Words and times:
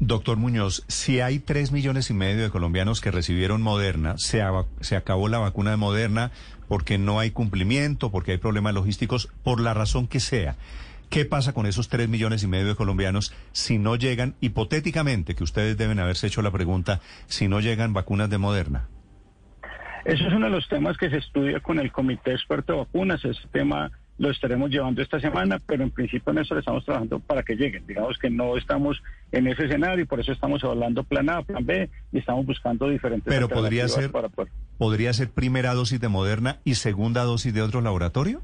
Doctor 0.00 0.36
Muñoz, 0.36 0.84
si 0.86 1.20
hay 1.20 1.40
tres 1.40 1.72
millones 1.72 2.08
y 2.10 2.14
medio 2.14 2.44
de 2.44 2.50
colombianos 2.50 3.00
que 3.00 3.10
recibieron 3.10 3.62
Moderna, 3.62 4.14
se, 4.16 4.42
acabó 4.96 5.26
la 5.26 5.38
vacuna 5.38 5.72
de 5.72 5.76
Moderna 5.76 6.30
porque 6.68 6.98
no 6.98 7.18
hay 7.18 7.32
cumplimiento, 7.32 8.12
porque 8.12 8.32
hay 8.32 8.38
problemas 8.38 8.74
logísticos, 8.74 9.28
por 9.42 9.60
la 9.60 9.74
razón 9.74 10.06
que 10.06 10.20
sea. 10.20 10.54
¿Qué 11.10 11.24
pasa 11.24 11.52
con 11.52 11.66
esos 11.66 11.88
tres 11.88 12.08
millones 12.08 12.44
y 12.44 12.46
medio 12.46 12.68
de 12.68 12.74
colombianos 12.76 13.34
si 13.50 13.78
no 13.78 13.96
llegan, 13.96 14.36
hipotéticamente, 14.40 15.34
que 15.34 15.42
ustedes 15.42 15.76
deben 15.76 15.98
haberse 15.98 16.28
hecho 16.28 16.42
la 16.42 16.52
pregunta, 16.52 17.00
si 17.26 17.48
no 17.48 17.58
llegan 17.58 17.92
vacunas 17.92 18.30
de 18.30 18.38
Moderna? 18.38 18.86
Eso 20.04 20.28
es 20.28 20.32
uno 20.32 20.46
de 20.46 20.52
los 20.52 20.68
temas 20.68 20.96
que 20.96 21.10
se 21.10 21.16
estudia 21.16 21.58
con 21.58 21.80
el 21.80 21.90
Comité 21.90 22.34
Experto 22.34 22.72
de 22.72 22.78
Vacunas. 22.78 23.24
Ese 23.24 23.48
tema 23.50 23.90
lo 24.18 24.30
estaremos 24.30 24.70
llevando 24.70 25.00
esta 25.00 25.20
semana, 25.20 25.60
pero 25.64 25.84
en 25.84 25.90
principio 25.90 26.32
en 26.32 26.38
eso 26.38 26.54
le 26.54 26.60
estamos 26.60 26.84
trabajando 26.84 27.20
para 27.20 27.42
que 27.42 27.54
lleguen. 27.54 27.86
Digamos 27.86 28.18
que 28.18 28.28
no 28.28 28.56
estamos 28.56 29.00
en 29.32 29.46
ese 29.46 29.66
escenario 29.66 30.04
y 30.04 30.06
por 30.06 30.20
eso 30.20 30.32
estamos 30.32 30.62
hablando 30.64 31.04
plan 31.04 31.30
A, 31.30 31.42
plan 31.42 31.64
B 31.64 31.88
y 32.12 32.18
estamos 32.18 32.44
buscando 32.44 32.88
diferentes 32.88 33.32
Pero 33.32 33.48
podría 33.48 33.88
ser, 33.88 34.10
para 34.10 34.28
poder. 34.28 34.52
¿podría 34.76 35.12
ser 35.12 35.30
primera 35.30 35.72
dosis 35.74 36.00
de 36.00 36.08
Moderna 36.08 36.58
y 36.64 36.74
segunda 36.74 37.22
dosis 37.22 37.54
de 37.54 37.62
otro 37.62 37.80
laboratorio? 37.80 38.42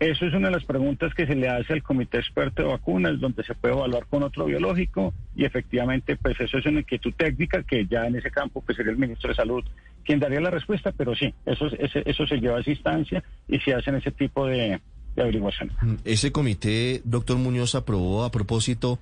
Eso 0.00 0.26
es 0.26 0.34
una 0.34 0.48
de 0.48 0.54
las 0.54 0.64
preguntas 0.64 1.12
que 1.12 1.26
se 1.26 1.34
le 1.34 1.48
hace 1.48 1.72
al 1.72 1.82
Comité 1.82 2.18
Experto 2.18 2.62
de 2.62 2.68
Vacunas, 2.68 3.18
donde 3.18 3.42
se 3.42 3.54
puede 3.54 3.74
evaluar 3.74 4.06
con 4.06 4.22
otro 4.22 4.44
biológico 4.44 5.12
y 5.34 5.44
efectivamente, 5.44 6.16
pues 6.16 6.38
eso 6.40 6.58
es 6.58 6.66
una 6.66 6.80
inquietud 6.80 7.12
técnica 7.16 7.64
que 7.64 7.84
ya 7.86 8.06
en 8.06 8.14
ese 8.14 8.30
campo 8.30 8.62
pues 8.64 8.76
sería 8.76 8.92
el 8.92 8.98
Ministro 8.98 9.30
de 9.30 9.34
Salud 9.34 9.64
quien 10.04 10.20
daría 10.20 10.40
la 10.40 10.50
respuesta, 10.50 10.92
pero 10.96 11.14
sí, 11.14 11.34
eso, 11.44 11.68
eso 11.76 12.26
se 12.26 12.36
lleva 12.36 12.58
a 12.58 12.60
esa 12.60 12.98
y 13.46 13.58
se 13.58 13.74
hacen 13.74 13.96
ese 13.96 14.10
tipo 14.10 14.46
de, 14.46 14.80
de 15.14 15.22
averiguación. 15.22 15.70
Ese 16.04 16.32
comité, 16.32 17.02
doctor 17.04 17.36
Muñoz, 17.36 17.74
aprobó 17.74 18.24
a 18.24 18.30
propósito 18.30 18.98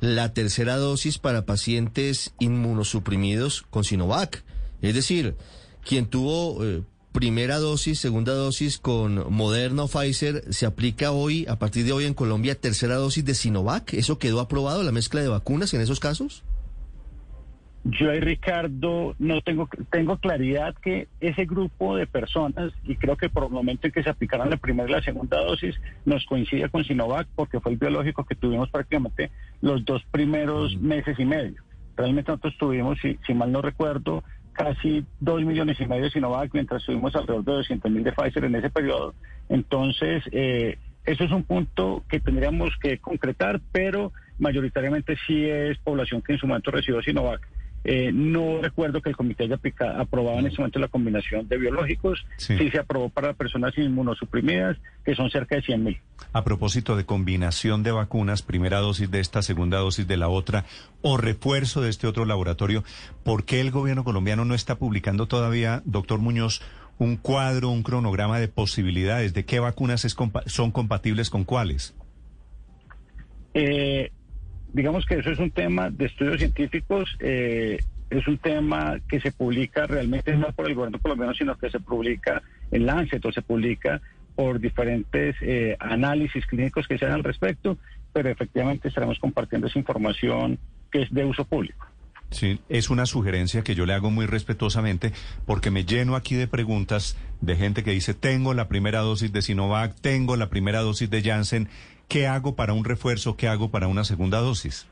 la 0.00 0.34
tercera 0.34 0.76
dosis 0.76 1.18
para 1.18 1.46
pacientes 1.46 2.34
inmunosuprimidos 2.40 3.62
con 3.70 3.84
Sinovac. 3.84 4.42
Es 4.82 4.94
decir, 4.94 5.34
quien 5.82 6.06
tuvo 6.06 6.64
eh, 6.64 6.82
primera 7.12 7.58
dosis, 7.58 7.98
segunda 7.98 8.32
dosis 8.32 8.78
con 8.78 9.32
Moderna 9.32 9.84
o 9.84 9.88
Pfizer, 9.88 10.42
se 10.52 10.66
aplica 10.66 11.12
hoy, 11.12 11.46
a 11.48 11.58
partir 11.58 11.84
de 11.84 11.92
hoy 11.92 12.04
en 12.04 12.14
Colombia, 12.14 12.54
tercera 12.54 12.96
dosis 12.96 13.24
de 13.24 13.34
Sinovac. 13.34 13.94
¿Eso 13.94 14.18
quedó 14.18 14.40
aprobado, 14.40 14.82
la 14.82 14.92
mezcla 14.92 15.20
de 15.20 15.28
vacunas 15.28 15.74
en 15.74 15.80
esos 15.80 16.00
casos? 16.00 16.44
Yo 17.82 18.12
y 18.12 18.20
Ricardo 18.20 19.14
no 19.18 19.40
tengo 19.40 19.66
tengo 19.90 20.18
claridad 20.18 20.74
que 20.82 21.08
ese 21.20 21.46
grupo 21.46 21.96
de 21.96 22.06
personas, 22.06 22.72
y 22.84 22.96
creo 22.96 23.16
que 23.16 23.30
por 23.30 23.44
el 23.44 23.50
momento 23.50 23.86
en 23.86 23.92
que 23.92 24.02
se 24.02 24.10
aplicaron 24.10 24.50
la 24.50 24.58
primera 24.58 24.86
y 24.86 24.92
la 24.92 25.02
segunda 25.02 25.38
dosis, 25.38 25.76
nos 26.04 26.26
coincide 26.26 26.68
con 26.68 26.84
Sinovac 26.84 27.26
porque 27.34 27.58
fue 27.58 27.72
el 27.72 27.78
biológico 27.78 28.24
que 28.24 28.34
tuvimos 28.34 28.68
prácticamente 28.68 29.30
los 29.62 29.82
dos 29.86 30.02
primeros 30.10 30.76
meses 30.78 31.18
y 31.18 31.24
medio. 31.24 31.62
Realmente 31.96 32.30
nosotros 32.30 32.54
tuvimos, 32.58 32.98
si, 33.00 33.18
si 33.26 33.32
mal 33.32 33.50
no 33.50 33.62
recuerdo, 33.62 34.24
casi 34.52 35.04
dos 35.20 35.42
millones 35.42 35.80
y 35.80 35.86
medio 35.86 36.04
de 36.04 36.10
Sinovac, 36.10 36.52
mientras 36.52 36.84
tuvimos 36.84 37.14
alrededor 37.14 37.44
de 37.44 37.52
200 37.52 37.90
mil 37.90 38.04
de 38.04 38.12
Pfizer 38.12 38.44
en 38.44 38.54
ese 38.54 38.70
periodo. 38.70 39.14
Entonces, 39.48 40.22
eh, 40.32 40.78
eso 41.04 41.24
es 41.24 41.30
un 41.32 41.44
punto 41.44 42.04
que 42.08 42.20
tendríamos 42.20 42.70
que 42.80 42.98
concretar, 42.98 43.60
pero 43.72 44.12
mayoritariamente 44.38 45.16
sí 45.26 45.44
es 45.44 45.78
población 45.78 46.22
que 46.22 46.34
en 46.34 46.38
su 46.38 46.46
momento 46.46 46.70
recibió 46.70 47.02
Sinovac. 47.02 47.46
Eh, 47.82 48.10
no 48.12 48.60
recuerdo 48.60 49.00
que 49.00 49.08
el 49.08 49.16
comité 49.16 49.44
haya 49.44 49.58
aprobado 49.98 50.38
en 50.38 50.46
ese 50.46 50.58
momento 50.58 50.78
la 50.78 50.88
combinación 50.88 51.48
de 51.48 51.56
biológicos. 51.56 52.24
Sí. 52.36 52.70
se 52.70 52.78
aprobó 52.78 53.08
para 53.08 53.32
personas 53.32 53.76
inmunosuprimidas, 53.78 54.76
que 55.04 55.14
son 55.14 55.30
cerca 55.30 55.56
de 55.56 55.62
100 55.62 55.84
mil. 55.84 56.00
A 56.32 56.44
propósito 56.44 56.96
de 56.96 57.06
combinación 57.06 57.82
de 57.82 57.92
vacunas, 57.92 58.42
primera 58.42 58.78
dosis 58.78 59.10
de 59.10 59.20
esta, 59.20 59.42
segunda 59.42 59.78
dosis 59.78 60.06
de 60.06 60.16
la 60.18 60.28
otra, 60.28 60.66
o 61.00 61.16
refuerzo 61.16 61.80
de 61.80 61.88
este 61.88 62.06
otro 62.06 62.26
laboratorio, 62.26 62.84
¿por 63.24 63.44
qué 63.44 63.60
el 63.60 63.70
gobierno 63.70 64.04
colombiano 64.04 64.44
no 64.44 64.54
está 64.54 64.76
publicando 64.76 65.26
todavía, 65.26 65.82
doctor 65.86 66.20
Muñoz, 66.20 66.60
un 66.98 67.16
cuadro, 67.16 67.70
un 67.70 67.82
cronograma 67.82 68.38
de 68.38 68.48
posibilidades 68.48 69.32
de 69.32 69.46
qué 69.46 69.58
vacunas 69.58 70.04
es 70.04 70.14
son 70.46 70.70
compatibles 70.70 71.30
con 71.30 71.44
cuáles? 71.44 71.94
Eh, 73.54 74.10
digamos 74.72 75.06
que 75.06 75.16
eso 75.16 75.30
es 75.30 75.38
un 75.38 75.50
tema 75.50 75.90
de 75.90 76.06
estudios 76.06 76.38
científicos, 76.38 77.16
eh, 77.20 77.78
es 78.10 78.26
un 78.26 78.38
tema 78.38 78.98
que 79.08 79.20
se 79.20 79.32
publica 79.32 79.86
realmente 79.86 80.36
no 80.36 80.52
por 80.52 80.68
el 80.68 80.74
gobierno 80.74 80.98
colombiano, 80.98 81.34
sino 81.34 81.56
que 81.56 81.70
se 81.70 81.80
publica 81.80 82.42
en 82.70 82.86
Lancet 82.86 83.24
o 83.24 83.32
se 83.32 83.42
publica 83.42 84.00
por 84.34 84.58
diferentes 84.58 85.36
eh, 85.42 85.76
análisis 85.78 86.46
clínicos 86.46 86.88
que 86.88 86.98
se 86.98 87.04
hacen 87.04 87.16
al 87.16 87.24
respecto, 87.24 87.78
pero 88.12 88.28
efectivamente 88.28 88.88
estaremos 88.88 89.18
compartiendo 89.18 89.66
esa 89.66 89.78
información 89.78 90.58
que 90.90 91.02
es 91.02 91.12
de 91.12 91.24
uso 91.24 91.44
público. 91.44 91.86
Sí, 92.30 92.60
es 92.68 92.90
una 92.90 93.06
sugerencia 93.06 93.62
que 93.62 93.74
yo 93.74 93.86
le 93.86 93.92
hago 93.92 94.10
muy 94.10 94.26
respetuosamente 94.26 95.12
porque 95.46 95.70
me 95.70 95.84
lleno 95.84 96.14
aquí 96.14 96.36
de 96.36 96.46
preguntas 96.46 97.16
de 97.40 97.56
gente 97.56 97.82
que 97.82 97.90
dice, 97.90 98.14
tengo 98.14 98.54
la 98.54 98.68
primera 98.68 99.00
dosis 99.00 99.32
de 99.32 99.42
Sinovac, 99.42 99.94
tengo 100.00 100.36
la 100.36 100.48
primera 100.48 100.80
dosis 100.80 101.10
de 101.10 101.22
Janssen 101.22 101.68
¿qué 102.10 102.26
hago 102.26 102.56
para 102.56 102.74
un 102.74 102.84
refuerzo? 102.84 103.36
¿Qué 103.36 103.48
hago 103.48 103.70
para 103.70 103.86
una 103.86 104.04
segunda 104.04 104.40
dosis? 104.40 104.86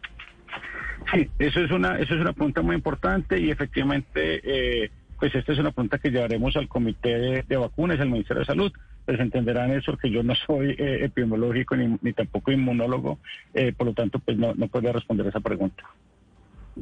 Sí, 1.13 1.29
eso 1.39 1.61
es 1.61 1.71
una, 1.71 1.99
eso 1.99 2.15
es 2.15 2.21
una 2.21 2.33
pregunta 2.33 2.63
muy 2.63 2.77
importante 2.77 3.39
y 3.39 3.51
efectivamente, 3.51 4.41
eh, 4.45 4.91
pues 5.19 5.35
esta 5.35 5.53
es 5.53 5.59
una 5.59 5.73
pregunta 5.73 5.99
que 5.99 6.11
llevaremos 6.11 6.57
al 6.57 6.69
Comité 6.69 7.43
de, 7.47 7.57
Vacunas, 7.57 7.99
al 8.01 8.11
Ministerio 8.11 8.41
de 8.41 8.47
Salud. 8.47 8.73
Pues 9.05 9.19
entenderán 9.21 9.73
eso 9.73 9.97
que 9.97 10.11
yo 10.11 10.23
no 10.23 10.35
soy 10.35 10.77
eh, 10.79 11.05
epidemiológico 11.05 11.77
ni, 11.77 12.13
tampoco 12.13 12.53
inmunólogo, 12.53 13.19
eh, 13.55 13.73
por 13.77 13.87
lo 13.89 13.95
tanto, 13.95 14.19
pues 14.19 14.37
no, 14.37 14.55
no 14.55 14.69
podría 14.69 14.93
responder 14.93 15.27
esa 15.27 15.41
pregunta. 15.41 15.83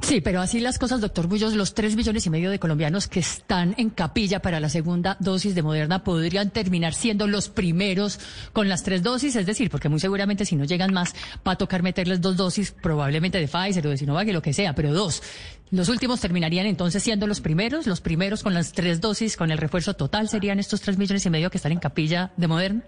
Sí, 0.02 0.20
pero 0.20 0.40
así 0.40 0.60
las 0.60 0.78
cosas, 0.78 1.00
doctor 1.00 1.26
Bullos, 1.26 1.54
los 1.54 1.72
tres 1.72 1.96
millones 1.96 2.26
y 2.26 2.30
medio 2.30 2.50
de 2.50 2.58
colombianos 2.58 3.08
que 3.08 3.20
están 3.20 3.74
en 3.78 3.88
capilla 3.88 4.40
para 4.40 4.60
la 4.60 4.68
segunda 4.68 5.16
dosis 5.20 5.54
de 5.54 5.62
Moderna 5.62 6.04
podrían 6.04 6.50
terminar 6.50 6.92
siendo 6.92 7.26
los 7.26 7.48
primeros 7.48 8.20
con 8.52 8.68
las 8.68 8.82
tres 8.82 9.02
dosis, 9.02 9.36
es 9.36 9.46
decir, 9.46 9.70
porque 9.70 9.88
muy 9.88 9.98
seguramente 9.98 10.44
si 10.44 10.54
no 10.54 10.64
llegan 10.64 10.92
más 10.92 11.14
va 11.46 11.52
a 11.52 11.56
tocar 11.56 11.82
meterles 11.82 12.20
dos 12.20 12.36
dosis, 12.36 12.72
probablemente 12.72 13.38
de 13.38 13.48
Pfizer 13.48 13.86
o 13.86 13.90
de 13.90 13.96
Sinovac, 13.96 14.28
lo 14.28 14.42
que 14.42 14.52
sea, 14.52 14.74
pero 14.74 14.92
dos. 14.92 15.22
Los 15.70 15.88
últimos 15.88 16.20
terminarían 16.20 16.66
entonces 16.66 17.02
siendo 17.02 17.26
los 17.26 17.40
primeros, 17.40 17.86
los 17.86 18.02
primeros 18.02 18.42
con 18.42 18.54
las 18.54 18.72
tres 18.72 19.00
dosis, 19.00 19.36
con 19.36 19.50
el 19.50 19.58
refuerzo 19.58 19.94
total, 19.94 20.28
serían 20.28 20.58
estos 20.58 20.82
tres 20.82 20.98
millones 20.98 21.24
y 21.24 21.30
medio 21.30 21.50
que 21.50 21.56
están 21.56 21.72
en 21.72 21.78
capilla 21.78 22.32
de 22.36 22.46
Moderna. 22.46 22.82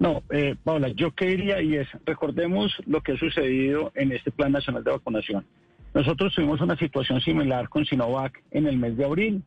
No, 0.00 0.20
eh, 0.30 0.56
Paula, 0.64 0.88
yo 0.88 1.12
qué 1.12 1.26
diría 1.26 1.62
y 1.62 1.76
es, 1.76 1.86
recordemos 2.04 2.72
lo 2.86 3.00
que 3.02 3.12
ha 3.12 3.16
sucedido 3.16 3.92
en 3.94 4.10
este 4.10 4.32
Plan 4.32 4.50
Nacional 4.50 4.82
de 4.82 4.90
Vacunación. 4.90 5.46
Nosotros 5.94 6.34
tuvimos 6.34 6.60
una 6.60 6.76
situación 6.76 7.20
similar 7.20 7.68
con 7.68 7.84
Sinovac 7.84 8.42
en 8.50 8.66
el 8.66 8.78
mes 8.78 8.96
de 8.96 9.04
abril. 9.04 9.42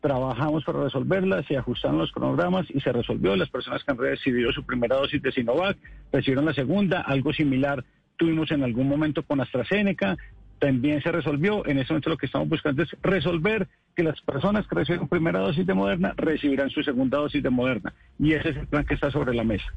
Trabajamos 0.00 0.62
para 0.64 0.84
resolverla, 0.84 1.42
se 1.44 1.56
ajustaron 1.56 1.98
los 1.98 2.12
cronogramas 2.12 2.66
y 2.68 2.80
se 2.80 2.92
resolvió. 2.92 3.34
Las 3.34 3.48
personas 3.48 3.82
que 3.82 3.92
han 3.92 3.98
recibido 3.98 4.52
su 4.52 4.64
primera 4.64 4.96
dosis 4.96 5.22
de 5.22 5.32
Sinovac 5.32 5.78
recibieron 6.12 6.44
la 6.44 6.52
segunda. 6.52 7.00
Algo 7.00 7.32
similar 7.32 7.82
tuvimos 8.16 8.50
en 8.50 8.62
algún 8.62 8.88
momento 8.88 9.22
con 9.22 9.40
AstraZeneca. 9.40 10.16
También 10.58 11.02
se 11.02 11.12
resolvió. 11.12 11.66
En 11.66 11.78
este 11.78 11.94
momento 11.94 12.10
lo 12.10 12.18
que 12.18 12.26
estamos 12.26 12.48
buscando 12.48 12.82
es 12.82 12.94
resolver 13.02 13.66
que 13.94 14.02
las 14.02 14.20
personas 14.20 14.66
que 14.68 14.74
recibieron 14.74 15.08
primera 15.08 15.40
dosis 15.40 15.66
de 15.66 15.74
Moderna 15.74 16.12
recibirán 16.16 16.68
su 16.68 16.82
segunda 16.82 17.18
dosis 17.18 17.42
de 17.42 17.50
Moderna. 17.50 17.94
Y 18.18 18.34
ese 18.34 18.50
es 18.50 18.56
el 18.58 18.66
plan 18.66 18.84
que 18.84 18.94
está 18.94 19.10
sobre 19.10 19.34
la 19.34 19.44
mesa. 19.44 19.72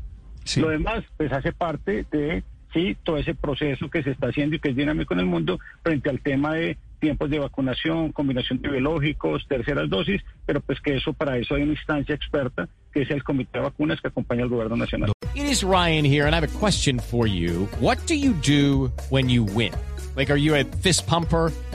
Lo 0.57 0.69
demás, 0.69 1.03
pues 1.17 1.31
hace 1.31 1.53
parte 1.53 2.05
de 2.11 2.43
sí, 2.73 2.97
todo 3.03 3.17
ese 3.17 3.35
proceso 3.35 3.89
que 3.89 4.03
se 4.03 4.11
está 4.11 4.27
haciendo 4.27 4.55
y 4.55 4.59
que 4.59 4.69
es 4.69 4.75
dinámico 4.75 5.13
en 5.13 5.21
el 5.21 5.25
mundo 5.25 5.59
frente 5.83 6.09
al 6.09 6.19
tema 6.21 6.53
de 6.53 6.77
tiempos 6.99 7.29
de 7.29 7.39
vacunación, 7.39 8.11
combinación 8.11 8.61
de 8.61 8.69
biológicos, 8.69 9.45
terceras 9.47 9.89
dosis, 9.89 10.21
pero 10.45 10.59
pues 10.61 10.79
que 10.81 10.97
eso 10.97 11.13
para 11.13 11.37
eso 11.37 11.55
hay 11.55 11.63
una 11.63 11.73
instancia 11.73 12.13
experta 12.13 12.67
que 12.93 13.03
es 13.03 13.11
el 13.11 13.23
Comité 13.23 13.59
de 13.59 13.65
Vacunas 13.65 14.01
que 14.01 14.07
acompaña 14.07 14.43
al 14.43 14.49
gobierno 14.49 14.75
nacional. 14.75 15.11
It 15.35 15.45
is 15.45 15.63
Ryan 15.63 16.03
here 16.03 16.25
and 16.25 16.35
I 16.35 16.39
have 16.39 16.43
a 16.43 16.59
question 16.59 16.99
for 16.99 17.27
you. 17.27 17.67
What 17.79 17.97
do 18.07 18.15
you 18.15 18.33
do 18.33 18.91
when 19.09 19.29
you 19.29 19.43
win? 19.43 19.73
Like 20.15 20.31
are 20.31 20.39
you 20.39 20.55
a 20.55 20.63
fist 20.63 21.07
pumper? 21.07 21.51